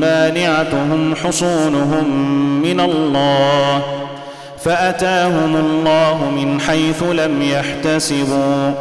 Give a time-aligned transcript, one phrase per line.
[0.00, 2.10] مانعتهم حصونهم
[2.62, 3.82] من الله
[4.64, 8.72] فأتاهم الله من حيث لم يحتسبوا.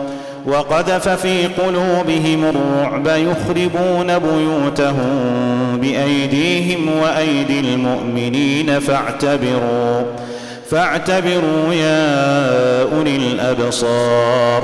[0.45, 5.09] وقذف في قلوبهم الرعب يخربون بيوتهم
[5.81, 8.79] بأيديهم وأيدي المؤمنين.
[8.79, 10.01] فاعتبروا
[10.71, 14.63] فاعتبروا يا أولي الأبصار.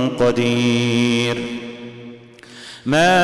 [0.21, 1.37] قدير.
[2.85, 3.17] ما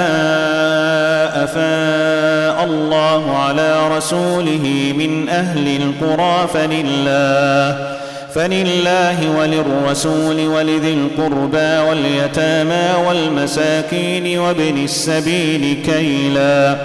[1.43, 7.97] أفاء الله على رسوله من أهل القرى فلله
[8.35, 16.75] فلله وللرسول ولذي القربى واليتامى والمساكين وابن السبيل كي لا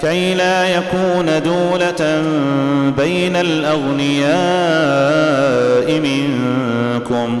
[0.00, 2.22] كي لا يكون دولة
[2.96, 4.32] بين الأغنياء
[6.00, 7.40] منكم.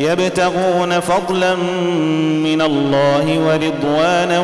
[0.00, 1.54] يبتغون فضلا
[2.44, 4.40] من الله ورضوانا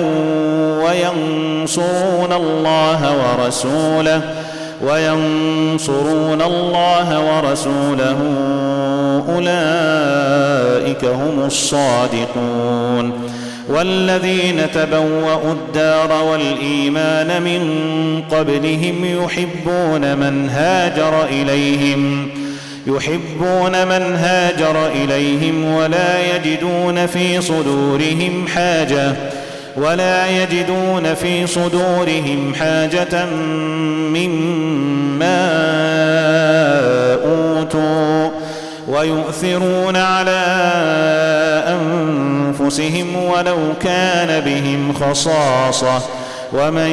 [0.84, 4.20] وينصرون الله ورسوله
[4.82, 8.16] وينصرون الله ورسوله.
[9.28, 13.12] أولئك هم الصادقون.
[13.68, 17.62] والذين تبوأوا الدار والإيمان من
[18.30, 22.28] قبلهم يحبون من هاجر إليهم.
[22.86, 29.12] يحبون من هاجر إليهم ولا يجدون في صدورهم حاجة
[29.76, 33.26] ولا يجدون في صدورهم حاجة
[34.14, 35.46] مما
[37.24, 38.30] أوتوا
[38.88, 40.44] ويؤثرون على
[41.68, 46.02] أنفسهم ولو كان بهم خصاصة.
[46.52, 46.90] ومن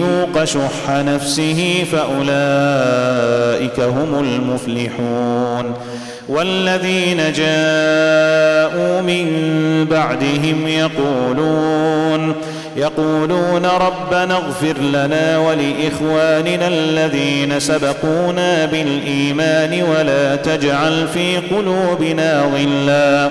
[0.00, 5.74] يوق شح نفسه فأولئك هم المفلحون
[6.28, 9.26] والذين جاءوا من
[9.90, 12.34] بعدهم يقولون
[12.76, 23.30] يقولون ربنا اغفر لنا ولإخواننا الذين سبقونا بالإيمان ولا تجعل في قلوبنا غلا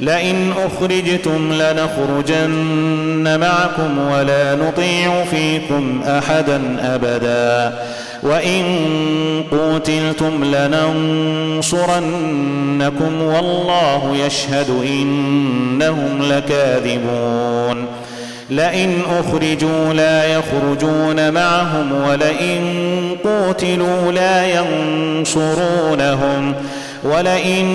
[0.00, 7.78] لئن أخرجتم لنخرجن معكم ولا نطيع فيكم أحدا أبدا.
[8.22, 8.64] وإن
[9.50, 11.62] قوتلتم لننصرنكم
[13.22, 17.86] والله يشهد إنهم لكاذبون.
[18.50, 22.62] لئن أخرجوا لا يخرجون معهم ولئن
[23.24, 26.54] قوتلوا لا ينصرونهم.
[27.04, 27.66] ولئن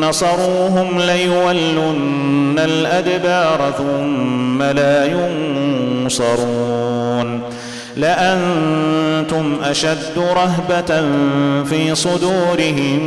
[0.00, 5.06] نصروهم ليولن الأدبار ثم لا
[6.02, 7.42] ينصرون.
[7.96, 11.02] لأنتم أشد رهبة
[11.64, 13.00] في صدورهم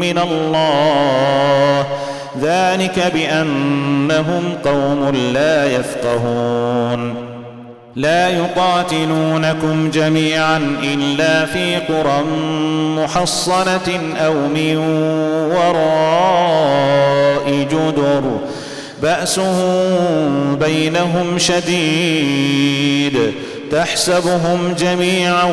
[0.00, 1.86] من الله.
[2.42, 7.33] ذلك بأنهم قوم لا يفقهون.
[7.96, 12.24] لا يقاتلونكم جميعا إلا في قرى
[13.02, 14.76] محصنة أو من
[15.56, 16.86] وراء
[17.70, 18.22] جدر.
[19.02, 23.18] بأسهم بينهم شديد.
[23.70, 25.44] تحسبهم جميعا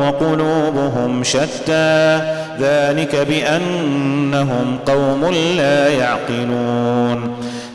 [0.00, 2.20] وقلوبهم شتى.
[2.60, 7.35] ذلك بأنهم قوم لا يعقلون.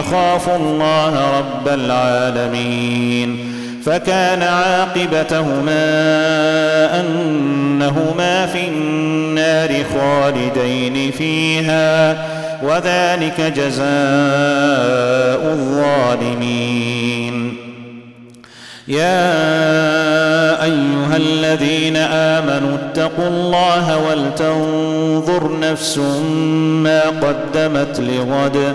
[0.00, 3.54] اخاف الله رب العالمين.
[3.84, 5.86] فكان عاقبتهما
[7.00, 12.16] أنهما في النار خالدين فيها
[12.62, 13.82] وذلك جزاء
[15.52, 17.56] الظالمين.
[18.88, 19.44] يا
[20.64, 25.98] أيها الذين آمنوا اتقوا الله ولتنظر نفس
[26.84, 28.74] ما قدمت لغد.